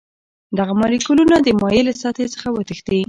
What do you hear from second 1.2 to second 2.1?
د مایع له